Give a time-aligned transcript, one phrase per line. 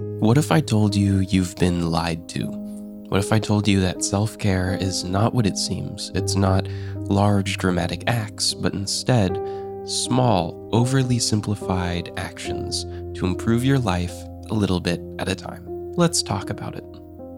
[0.00, 2.46] What if I told you you've been lied to?
[2.46, 6.10] What if I told you that self care is not what it seems?
[6.14, 9.38] It's not large dramatic acts, but instead
[9.84, 12.84] small, overly simplified actions
[13.18, 14.14] to improve your life
[14.48, 15.66] a little bit at a time.
[15.92, 16.84] Let's talk about it.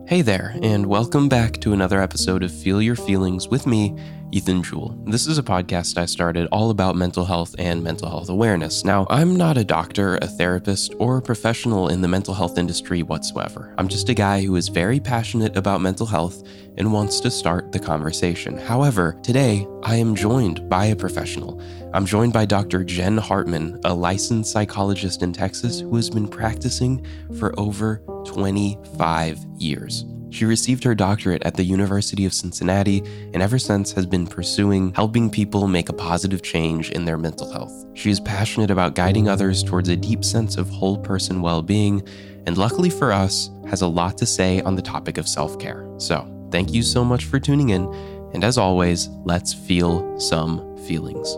[0.06, 3.96] Hey there, and welcome back to another episode of Feel Your Feelings with me,
[4.32, 4.98] Ethan Jewell.
[5.04, 8.82] This is a podcast I started all about mental health and mental health awareness.
[8.82, 13.02] Now, I'm not a doctor, a therapist, or a professional in the mental health industry
[13.02, 13.74] whatsoever.
[13.76, 16.42] I'm just a guy who is very passionate about mental health
[16.78, 18.56] and wants to start the conversation.
[18.56, 21.60] However, today I am joined by a professional.
[21.92, 22.84] I'm joined by Dr.
[22.84, 27.06] Jen Hartman, a licensed psychologist in Texas who has been practicing
[27.38, 30.06] for over 25 years.
[30.32, 33.02] She received her doctorate at the University of Cincinnati
[33.34, 37.52] and ever since has been pursuing helping people make a positive change in their mental
[37.52, 37.84] health.
[37.92, 42.02] She is passionate about guiding others towards a deep sense of whole person well being,
[42.46, 45.86] and luckily for us, has a lot to say on the topic of self care.
[45.98, 47.84] So, thank you so much for tuning in,
[48.32, 51.36] and as always, let's feel some feelings.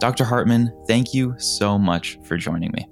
[0.00, 0.24] Dr.
[0.24, 2.88] Hartman, thank you so much for joining me.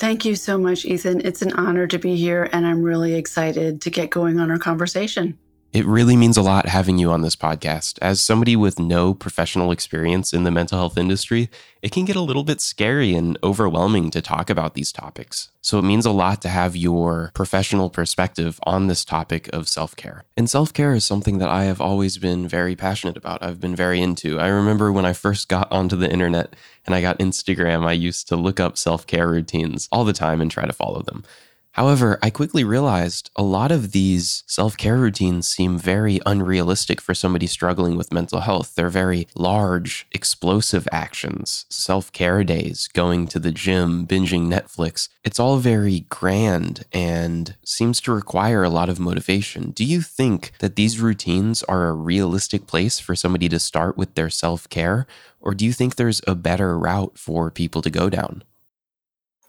[0.00, 1.20] Thank you so much, Ethan.
[1.26, 4.58] It's an honor to be here, and I'm really excited to get going on our
[4.58, 5.38] conversation.
[5.72, 7.96] It really means a lot having you on this podcast.
[8.02, 11.48] As somebody with no professional experience in the mental health industry,
[11.80, 15.50] it can get a little bit scary and overwhelming to talk about these topics.
[15.60, 19.94] So it means a lot to have your professional perspective on this topic of self
[19.94, 20.24] care.
[20.36, 23.40] And self care is something that I have always been very passionate about.
[23.40, 24.40] I've been very into.
[24.40, 28.26] I remember when I first got onto the internet and I got Instagram, I used
[28.28, 31.22] to look up self care routines all the time and try to follow them.
[31.72, 37.14] However, I quickly realized a lot of these self care routines seem very unrealistic for
[37.14, 38.74] somebody struggling with mental health.
[38.74, 45.08] They're very large, explosive actions, self care days, going to the gym, binging Netflix.
[45.22, 49.70] It's all very grand and seems to require a lot of motivation.
[49.70, 54.14] Do you think that these routines are a realistic place for somebody to start with
[54.16, 55.06] their self care?
[55.40, 58.42] Or do you think there's a better route for people to go down?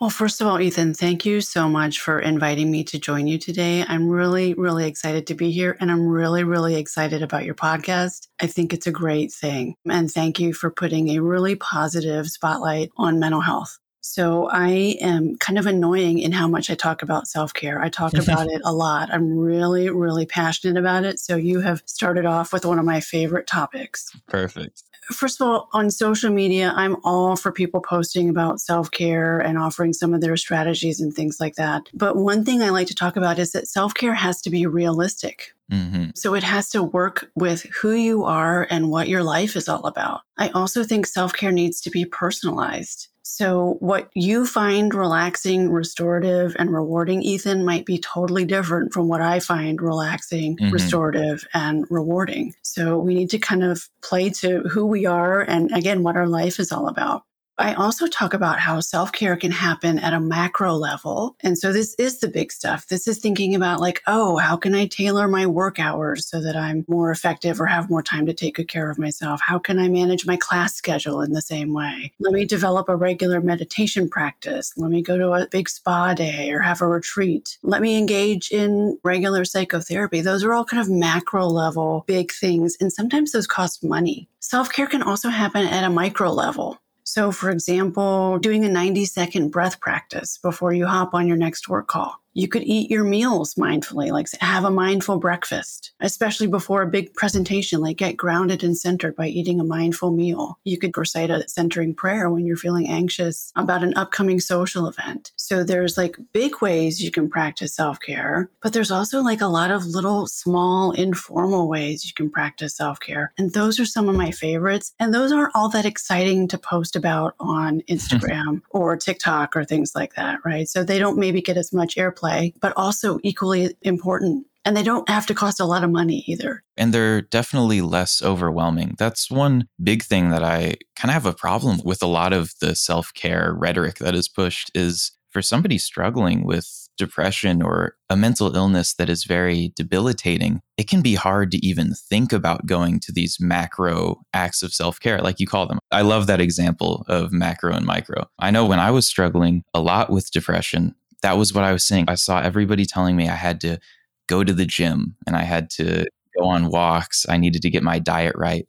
[0.01, 3.37] Well, first of all, Ethan, thank you so much for inviting me to join you
[3.37, 3.85] today.
[3.87, 8.27] I'm really, really excited to be here and I'm really, really excited about your podcast.
[8.41, 9.75] I think it's a great thing.
[9.87, 13.77] And thank you for putting a really positive spotlight on mental health.
[14.01, 17.81] So I am kind of annoying in how much I talk about self care.
[17.81, 19.13] I talk about it a lot.
[19.13, 21.19] I'm really, really passionate about it.
[21.19, 24.11] So you have started off with one of my favorite topics.
[24.27, 29.39] Perfect first of all, on social media, I'm all for people posting about self care
[29.39, 31.83] and offering some of their strategies and things like that.
[31.93, 34.65] But one thing I like to talk about is that self care has to be
[34.65, 35.53] realistic.
[35.71, 36.11] Mm-hmm.
[36.15, 39.85] So it has to work with who you are and what your life is all
[39.85, 40.21] about.
[40.37, 43.07] I also think self care needs to be personalized.
[43.23, 49.21] So, what you find relaxing, restorative, and rewarding, Ethan, might be totally different from what
[49.21, 50.71] I find relaxing, mm-hmm.
[50.71, 52.53] restorative, and rewarding.
[52.63, 56.27] So, we need to kind of play to who we are and, again, what our
[56.27, 57.23] life is all about.
[57.57, 61.35] I also talk about how self care can happen at a macro level.
[61.41, 62.87] And so this is the big stuff.
[62.87, 66.55] This is thinking about like, oh, how can I tailor my work hours so that
[66.55, 69.41] I'm more effective or have more time to take good care of myself?
[69.41, 72.13] How can I manage my class schedule in the same way?
[72.19, 74.73] Let me develop a regular meditation practice.
[74.75, 77.57] Let me go to a big spa day or have a retreat.
[77.61, 80.21] Let me engage in regular psychotherapy.
[80.21, 82.75] Those are all kind of macro level big things.
[82.79, 84.29] And sometimes those cost money.
[84.39, 86.79] Self care can also happen at a micro level.
[87.13, 91.67] So, for example, doing a 90 second breath practice before you hop on your next
[91.67, 92.23] work call.
[92.33, 97.13] You could eat your meals mindfully, like have a mindful breakfast, especially before a big
[97.13, 100.57] presentation, like get grounded and centered by eating a mindful meal.
[100.63, 105.33] You could recite a centering prayer when you're feeling anxious about an upcoming social event.
[105.35, 109.47] So there's like big ways you can practice self care, but there's also like a
[109.47, 113.33] lot of little small informal ways you can practice self care.
[113.37, 114.93] And those are some of my favorites.
[114.99, 119.91] And those aren't all that exciting to post about on Instagram or TikTok or things
[119.95, 120.67] like that, right?
[120.67, 124.45] So they don't maybe get as much airplay play, but also equally important.
[124.63, 126.63] And they don't have to cost a lot of money either.
[126.77, 128.95] And they're definitely less overwhelming.
[128.97, 132.53] That's one big thing that I kind of have a problem with a lot of
[132.61, 138.15] the self care rhetoric that is pushed is for somebody struggling with depression or a
[138.15, 142.99] mental illness that is very debilitating, it can be hard to even think about going
[142.99, 145.79] to these macro acts of self care, like you call them.
[145.91, 148.27] I love that example of macro and micro.
[148.37, 151.85] I know when I was struggling a lot with depression, that was what I was
[151.85, 152.05] saying.
[152.07, 153.79] I saw everybody telling me I had to
[154.27, 156.05] go to the gym and I had to
[156.37, 157.25] go on walks.
[157.27, 158.67] I needed to get my diet right.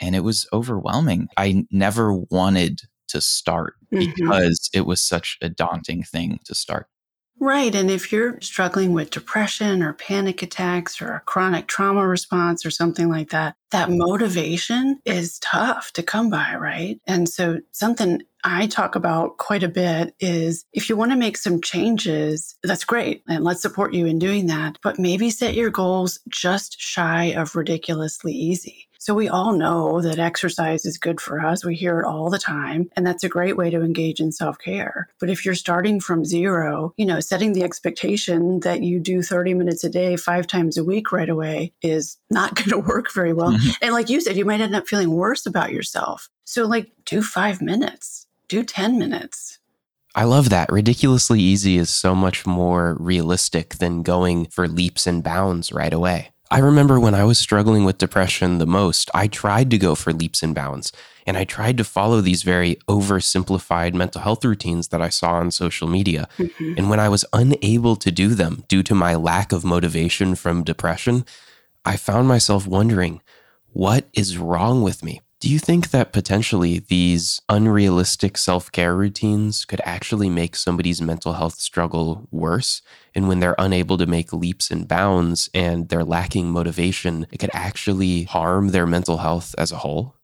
[0.00, 1.28] And it was overwhelming.
[1.36, 4.10] I never wanted to start mm-hmm.
[4.14, 6.88] because it was such a daunting thing to start.
[7.38, 7.74] Right.
[7.74, 12.70] And if you're struggling with depression or panic attacks or a chronic trauma response or
[12.70, 16.98] something like that, that motivation is tough to come by, right?
[17.06, 21.36] And so something I talk about quite a bit is if you want to make
[21.36, 23.24] some changes, that's great.
[23.28, 24.78] And let's support you in doing that.
[24.84, 28.86] But maybe set your goals just shy of ridiculously easy.
[29.06, 31.64] So we all know that exercise is good for us.
[31.64, 32.88] We hear it all the time.
[32.96, 35.08] And that's a great way to engage in self care.
[35.20, 39.54] But if you're starting from zero, you know, setting the expectation that you do 30
[39.54, 43.32] minutes a day, five times a week right away is not going to work very
[43.32, 43.52] well.
[43.52, 43.70] Mm-hmm.
[43.80, 46.28] And like you said, you might end up feeling worse about yourself.
[46.44, 49.58] So, like, do five minutes, do 10 minutes.
[50.14, 50.72] I love that.
[50.72, 56.30] Ridiculously easy is so much more realistic than going for leaps and bounds right away.
[56.50, 60.12] I remember when I was struggling with depression the most, I tried to go for
[60.12, 60.92] leaps and bounds,
[61.26, 65.50] and I tried to follow these very oversimplified mental health routines that I saw on
[65.50, 66.28] social media.
[66.38, 66.74] Mm-hmm.
[66.78, 70.62] And when I was unable to do them due to my lack of motivation from
[70.62, 71.24] depression,
[71.84, 73.22] I found myself wondering,
[73.72, 75.20] what is wrong with me?
[75.46, 81.34] Do you think that potentially these unrealistic self care routines could actually make somebody's mental
[81.34, 82.82] health struggle worse?
[83.14, 87.52] And when they're unable to make leaps and bounds and they're lacking motivation, it could
[87.52, 90.15] actually harm their mental health as a whole?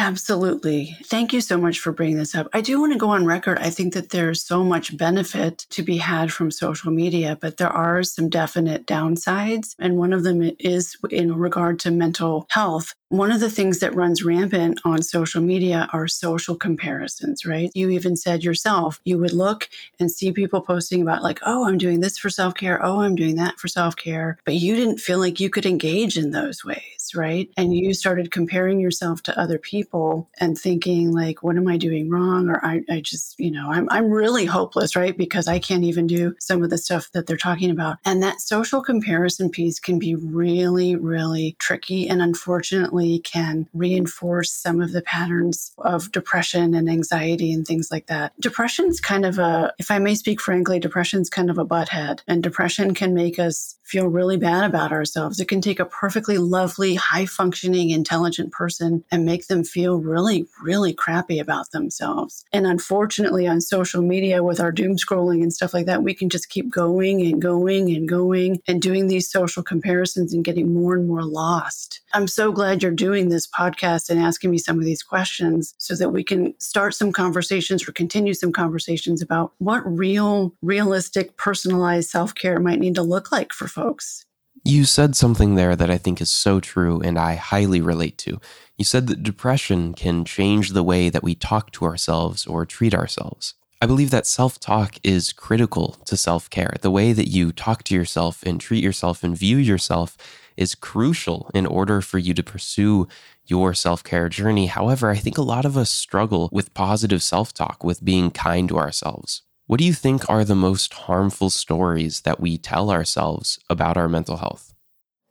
[0.00, 0.96] Absolutely.
[1.04, 2.48] Thank you so much for bringing this up.
[2.54, 3.58] I do want to go on record.
[3.58, 7.68] I think that there's so much benefit to be had from social media, but there
[7.68, 9.74] are some definite downsides.
[9.78, 12.94] And one of them is in regard to mental health.
[13.10, 17.70] One of the things that runs rampant on social media are social comparisons, right?
[17.74, 19.68] You even said yourself, you would look
[19.98, 22.82] and see people posting about, like, oh, I'm doing this for self care.
[22.82, 24.38] Oh, I'm doing that for self care.
[24.46, 27.50] But you didn't feel like you could engage in those ways, right?
[27.56, 32.10] And you started comparing yourself to other people and thinking, like, what am I doing
[32.10, 32.48] wrong?
[32.48, 35.16] Or I, I just, you know, I'm, I'm really hopeless, right?
[35.16, 37.98] Because I can't even do some of the stuff that they're talking about.
[38.04, 42.08] And that social comparison piece can be really, really tricky.
[42.08, 48.06] And unfortunately, can reinforce some of the patterns of depression and anxiety and things like
[48.06, 48.32] that.
[48.40, 52.42] Depression's kind of a, if I may speak frankly, depression's kind of a butthead, and
[52.42, 55.40] depression can make us feel really bad about ourselves.
[55.40, 60.46] It can take a perfectly lovely, high functioning, intelligent person and make them feel really,
[60.62, 62.44] really crappy about themselves.
[62.52, 66.28] And unfortunately, on social media with our doom scrolling and stuff like that, we can
[66.28, 70.94] just keep going and going and going and doing these social comparisons and getting more
[70.94, 72.00] and more lost.
[72.12, 75.96] I'm so glad you're doing this podcast and asking me some of these questions so
[75.96, 82.10] that we can start some conversations or continue some conversations about what real, realistic, personalized
[82.10, 84.26] self care might need to look like for folks folks.
[84.62, 88.38] You said something there that I think is so true and I highly relate to.
[88.76, 92.94] You said that depression can change the way that we talk to ourselves or treat
[92.94, 93.54] ourselves.
[93.80, 96.74] I believe that self talk is critical to self care.
[96.82, 100.18] The way that you talk to yourself and treat yourself and view yourself
[100.58, 103.08] is crucial in order for you to pursue
[103.46, 104.66] your self care journey.
[104.66, 108.68] However, I think a lot of us struggle with positive self talk, with being kind
[108.68, 109.42] to ourselves.
[109.70, 114.08] What do you think are the most harmful stories that we tell ourselves about our
[114.08, 114.74] mental health?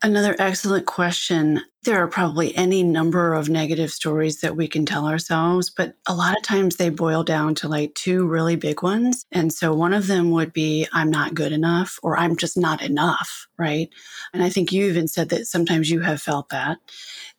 [0.02, 1.60] Another excellent question.
[1.84, 6.16] There are probably any number of negative stories that we can tell ourselves, but a
[6.16, 9.26] lot of times they boil down to like two really big ones.
[9.30, 12.82] And so one of them would be, I'm not good enough, or I'm just not
[12.82, 13.90] enough, right?
[14.34, 16.78] And I think you even said that sometimes you have felt that.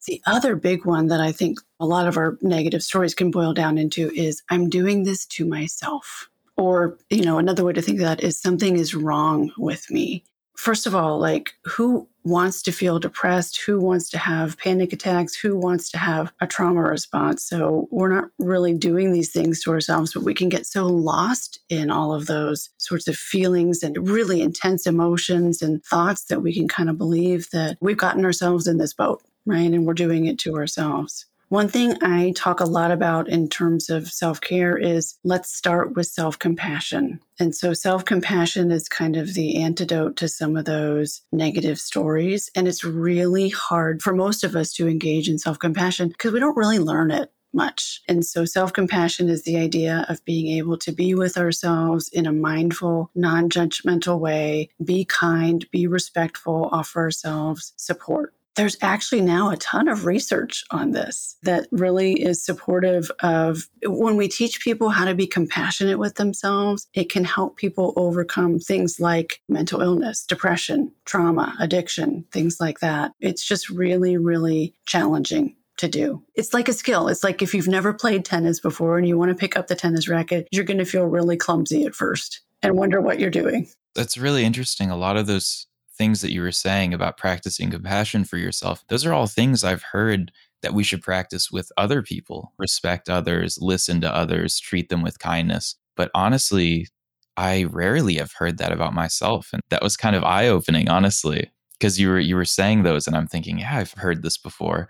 [0.06, 3.54] The other big one that I think a lot of our negative stories can boil
[3.54, 6.26] down into is, I'm doing this to myself.
[6.60, 10.24] Or, you know, another way to think of that is something is wrong with me.
[10.58, 13.62] First of all, like who wants to feel depressed?
[13.64, 15.34] Who wants to have panic attacks?
[15.34, 17.44] Who wants to have a trauma response?
[17.44, 21.60] So we're not really doing these things to ourselves, but we can get so lost
[21.70, 26.52] in all of those sorts of feelings and really intense emotions and thoughts that we
[26.52, 29.70] can kind of believe that we've gotten ourselves in this boat, right?
[29.72, 31.24] And we're doing it to ourselves.
[31.50, 35.96] One thing I talk a lot about in terms of self care is let's start
[35.96, 37.18] with self compassion.
[37.40, 42.52] And so self compassion is kind of the antidote to some of those negative stories.
[42.54, 46.38] And it's really hard for most of us to engage in self compassion because we
[46.38, 48.00] don't really learn it much.
[48.06, 52.26] And so self compassion is the idea of being able to be with ourselves in
[52.26, 59.48] a mindful, non judgmental way, be kind, be respectful, offer ourselves support there's actually now
[59.48, 64.90] a ton of research on this that really is supportive of when we teach people
[64.90, 70.26] how to be compassionate with themselves, it can help people overcome things like mental illness,
[70.26, 73.12] depression, trauma, addiction, things like that.
[73.18, 76.22] It's just really, really challenging to do.
[76.34, 77.08] It's like a skill.
[77.08, 79.74] It's like if you've never played tennis before and you want to pick up the
[79.74, 83.70] tennis racket, you're going to feel really clumsy at first and wonder what you're doing.
[83.94, 84.90] That's really interesting.
[84.90, 85.66] A lot of those
[86.00, 89.82] things that you were saying about practicing compassion for yourself, those are all things I've
[89.82, 95.02] heard that we should practice with other people respect others, listen to others, treat them
[95.02, 95.76] with kindness.
[95.96, 96.88] But honestly,
[97.36, 99.50] I rarely have heard that about myself.
[99.52, 103.06] And that was kind of eye opening, honestly, because you were, you were saying those
[103.06, 104.88] and I'm thinking, yeah, I've heard this before,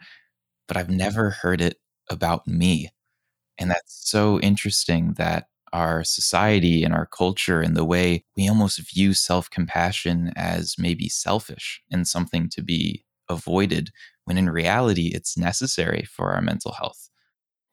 [0.69, 0.99] but I've mm-hmm.
[0.99, 2.89] never heard it about me.
[3.59, 8.79] And that's so interesting that our society and our culture and the way we almost
[8.93, 13.91] view self compassion as maybe selfish and something to be avoided
[14.25, 17.11] when in reality it's necessary for our mental health.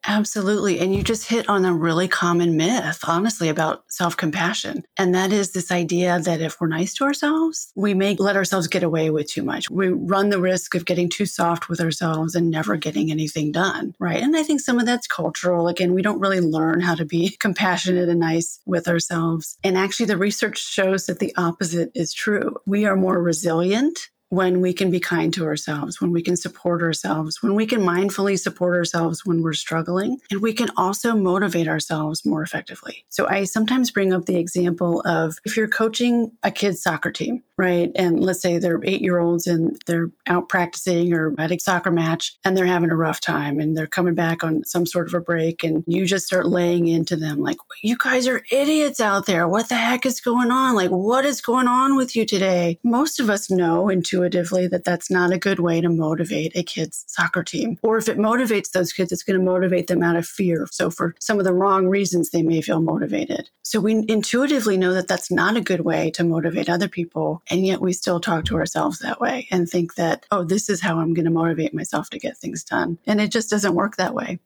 [0.05, 0.79] Absolutely.
[0.79, 4.83] And you just hit on a really common myth, honestly, about self compassion.
[4.97, 8.67] And that is this idea that if we're nice to ourselves, we may let ourselves
[8.67, 9.69] get away with too much.
[9.69, 13.95] We run the risk of getting too soft with ourselves and never getting anything done.
[13.99, 14.21] Right.
[14.23, 15.67] And I think some of that's cultural.
[15.67, 19.57] Again, we don't really learn how to be compassionate and nice with ourselves.
[19.63, 22.55] And actually, the research shows that the opposite is true.
[22.65, 26.81] We are more resilient when we can be kind to ourselves, when we can support
[26.81, 31.67] ourselves, when we can mindfully support ourselves when we're struggling, and we can also motivate
[31.67, 33.05] ourselves more effectively.
[33.09, 37.43] So I sometimes bring up the example of if you're coaching a kid's soccer team,
[37.57, 37.91] right?
[37.95, 41.91] And let's say they're eight year olds and they're out practicing or at a soccer
[41.91, 45.13] match and they're having a rough time and they're coming back on some sort of
[45.13, 49.25] a break and you just start laying into them like, you guys are idiots out
[49.25, 49.47] there.
[49.47, 50.75] What the heck is going on?
[50.75, 52.79] Like, what is going on with you today?
[52.83, 57.03] Most of us know intuitively that that's not a good way to motivate a kid's
[57.07, 57.77] soccer team.
[57.83, 60.67] Or if it motivates those kids, it's going to motivate them out of fear.
[60.71, 63.49] So for some of the wrong reasons, they may feel motivated.
[63.63, 67.43] So we intuitively know that that's not a good way to motivate other people.
[67.49, 70.81] And yet we still talk to ourselves that way and think that, oh, this is
[70.81, 72.97] how I'm going to motivate myself to get things done.
[73.05, 74.39] And it just doesn't work that way.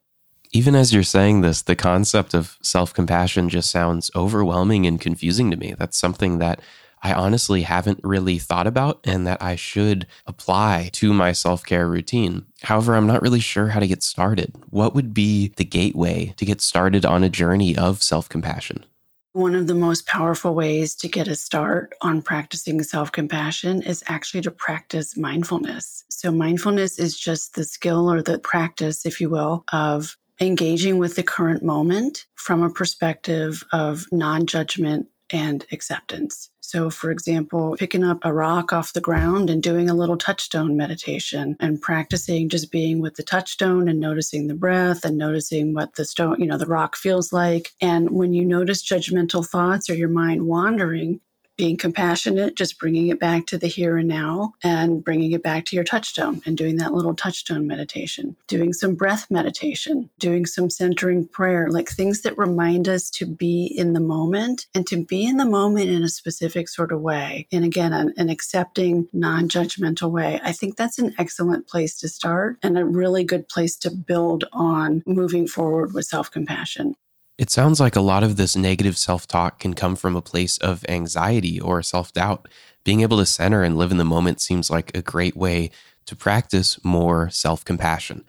[0.54, 5.50] Even as you're saying this, the concept of self compassion just sounds overwhelming and confusing
[5.50, 5.74] to me.
[5.78, 6.60] That's something that
[7.02, 11.88] I honestly haven't really thought about and that I should apply to my self care
[11.88, 12.46] routine.
[12.62, 14.54] However, I'm not really sure how to get started.
[14.70, 18.86] What would be the gateway to get started on a journey of self compassion?
[19.34, 24.04] One of the most powerful ways to get a start on practicing self compassion is
[24.06, 26.04] actually to practice mindfulness.
[26.08, 31.16] So, mindfulness is just the skill or the practice, if you will, of engaging with
[31.16, 36.50] the current moment from a perspective of non judgment and acceptance.
[36.64, 40.76] So, for example, picking up a rock off the ground and doing a little touchstone
[40.76, 45.96] meditation and practicing just being with the touchstone and noticing the breath and noticing what
[45.96, 47.72] the stone, you know, the rock feels like.
[47.80, 51.20] And when you notice judgmental thoughts or your mind wandering,
[51.56, 55.64] being compassionate, just bringing it back to the here and now and bringing it back
[55.66, 60.70] to your touchstone and doing that little touchstone meditation, doing some breath meditation, doing some
[60.70, 65.24] centering prayer, like things that remind us to be in the moment and to be
[65.24, 67.46] in the moment in a specific sort of way.
[67.52, 70.40] And again, an, an accepting, non judgmental way.
[70.42, 74.44] I think that's an excellent place to start and a really good place to build
[74.52, 76.94] on moving forward with self compassion.
[77.42, 80.58] It sounds like a lot of this negative self talk can come from a place
[80.58, 82.46] of anxiety or self doubt.
[82.84, 85.72] Being able to center and live in the moment seems like a great way
[86.06, 88.24] to practice more self compassion.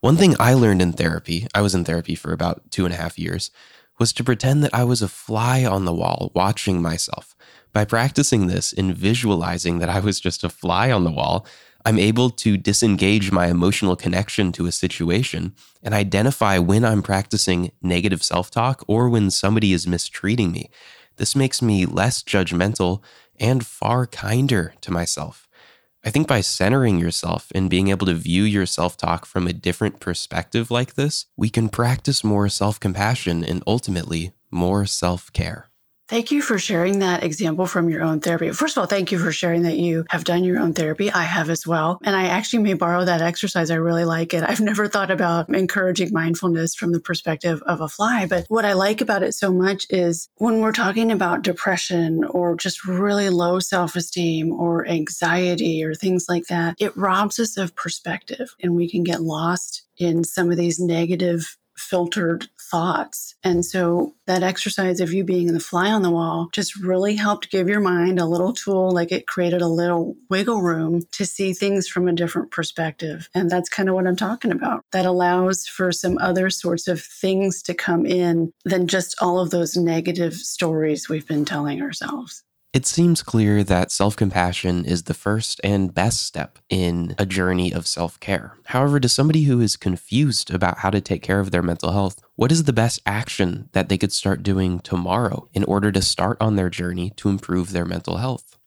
[0.00, 2.98] One thing I learned in therapy, I was in therapy for about two and a
[2.98, 3.50] half years,
[3.98, 7.34] was to pretend that I was a fly on the wall watching myself.
[7.72, 11.46] By practicing this and visualizing that I was just a fly on the wall,
[11.88, 17.72] I'm able to disengage my emotional connection to a situation and identify when I'm practicing
[17.80, 20.68] negative self talk or when somebody is mistreating me.
[21.16, 23.02] This makes me less judgmental
[23.40, 25.48] and far kinder to myself.
[26.04, 29.54] I think by centering yourself and being able to view your self talk from a
[29.54, 35.67] different perspective like this, we can practice more self compassion and ultimately more self care.
[36.08, 38.50] Thank you for sharing that example from your own therapy.
[38.52, 41.12] First of all, thank you for sharing that you have done your own therapy.
[41.12, 41.98] I have as well.
[42.02, 43.70] And I actually may borrow that exercise.
[43.70, 44.42] I really like it.
[44.42, 48.24] I've never thought about encouraging mindfulness from the perspective of a fly.
[48.24, 52.56] But what I like about it so much is when we're talking about depression or
[52.56, 57.76] just really low self esteem or anxiety or things like that, it robs us of
[57.76, 63.34] perspective and we can get lost in some of these negative filtered thoughts.
[63.42, 67.50] And so that exercise of you being the fly on the wall just really helped
[67.50, 71.52] give your mind a little tool, like it created a little wiggle room to see
[71.52, 73.28] things from a different perspective.
[73.34, 74.84] And that's kind of what I'm talking about.
[74.92, 79.50] That allows for some other sorts of things to come in than just all of
[79.50, 82.42] those negative stories we've been telling ourselves.
[82.74, 87.72] It seems clear that self compassion is the first and best step in a journey
[87.72, 88.58] of self care.
[88.66, 92.20] However, to somebody who is confused about how to take care of their mental health,
[92.36, 96.36] what is the best action that they could start doing tomorrow in order to start
[96.42, 98.57] on their journey to improve their mental health?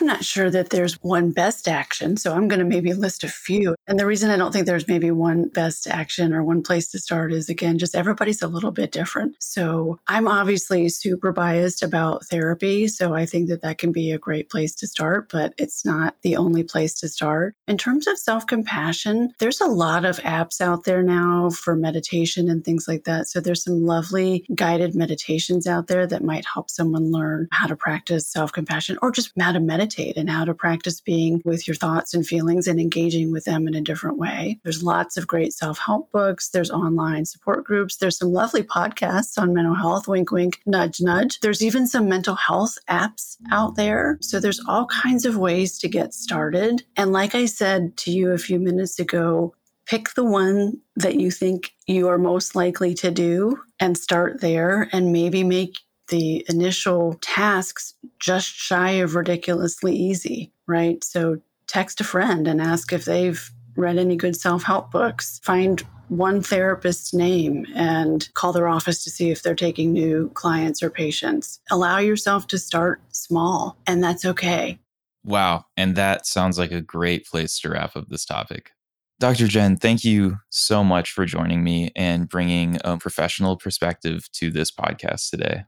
[0.00, 2.16] I'm not sure that there's one best action.
[2.16, 3.74] So I'm going to maybe list a few.
[3.86, 6.98] And the reason I don't think there's maybe one best action or one place to
[6.98, 9.36] start is again, just everybody's a little bit different.
[9.40, 12.88] So I'm obviously super biased about therapy.
[12.88, 16.16] So I think that that can be a great place to start, but it's not
[16.22, 17.54] the only place to start.
[17.66, 22.48] In terms of self compassion, there's a lot of apps out there now for meditation
[22.48, 23.28] and things like that.
[23.28, 27.76] So there's some lovely guided meditations out there that might help someone learn how to
[27.76, 31.66] practice self compassion or just how to meditate meditate and how to practice being with
[31.66, 34.60] your thoughts and feelings and engaging with them in a different way.
[34.62, 39.38] There's lots of great self help books, there's online support groups, there's some lovely podcasts
[39.38, 41.40] on mental health, wink, wink, nudge, nudge.
[41.40, 44.18] There's even some mental health apps out there.
[44.20, 46.84] So there's all kinds of ways to get started.
[46.96, 49.54] And like I said to you a few minutes ago,
[49.86, 54.88] pick the one that you think you are most likely to do and start there
[54.92, 55.74] and maybe make
[56.08, 61.02] the initial tasks just shy of ridiculously easy, right?
[61.02, 65.40] So text a friend and ask if they've read any good self help books.
[65.42, 70.82] Find one therapist's name and call their office to see if they're taking new clients
[70.82, 71.60] or patients.
[71.70, 74.78] Allow yourself to start small, and that's okay.
[75.24, 75.66] Wow.
[75.76, 78.72] And that sounds like a great place to wrap up this topic.
[79.20, 79.46] Dr.
[79.46, 84.72] Jen, thank you so much for joining me and bringing a professional perspective to this
[84.72, 85.62] podcast today.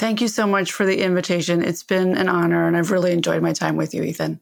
[0.00, 1.62] Thank you so much for the invitation.
[1.62, 4.40] It's been an honor, and I've really enjoyed my time with you, Ethan.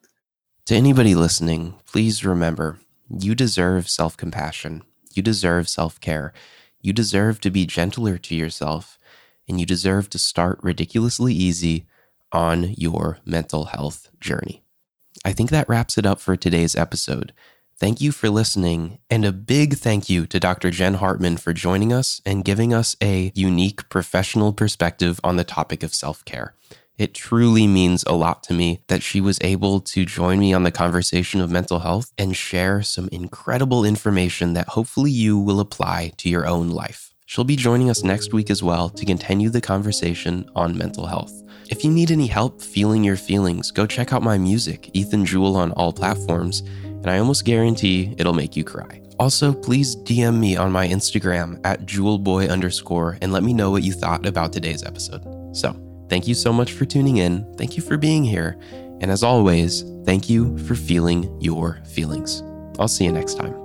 [0.67, 2.79] To anybody listening, please remember
[3.11, 4.83] you deserve self compassion,
[5.15, 6.33] you deserve self care,
[6.81, 9.01] you deserve to be gentler to yourself,
[9.49, 11.89] and you deserve to start ridiculously easy
[12.31, 14.63] on your mental health journey.
[15.25, 17.33] I think that wraps it up for today's episode.
[17.81, 20.73] Thank you for listening, and a big thank you to Dr.
[20.73, 25.85] Jen Hartman for joining us and giving us a unique professional perspective on the topic
[25.85, 26.55] of self care.
[26.97, 30.65] It truly means a lot to me that she was able to join me on
[30.65, 36.11] the conversation of mental health and share some incredible information that hopefully you will apply
[36.17, 37.15] to your own life.
[37.27, 41.45] She'll be joining us next week as well to continue the conversation on mental health.
[41.71, 45.55] If you need any help feeling your feelings, go check out my music, Ethan Jewell,
[45.55, 46.65] on all platforms
[47.03, 49.03] and I almost guarantee it'll make you cry.
[49.19, 53.83] Also, please DM me on my Instagram at jewelboy underscore and let me know what
[53.83, 55.25] you thought about today's episode.
[55.57, 55.75] So,
[56.09, 57.45] thank you so much for tuning in.
[57.57, 58.57] Thank you for being here.
[59.01, 62.43] And as always, thank you for feeling your feelings.
[62.79, 63.58] I'll see you next time.